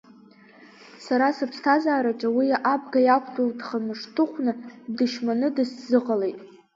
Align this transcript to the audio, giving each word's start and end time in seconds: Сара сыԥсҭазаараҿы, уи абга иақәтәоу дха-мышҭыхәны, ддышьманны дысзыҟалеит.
Сара 1.05 1.27
сыԥсҭазаараҿы, 1.37 2.29
уи 2.37 2.47
абга 2.73 2.99
иақәтәоу 3.03 3.49
дха-мышҭыхәны, 3.59 4.53
ддышьманны 4.89 5.47
дысзыҟалеит. 5.55 6.39